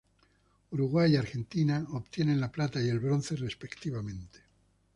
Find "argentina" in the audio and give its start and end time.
1.15-1.85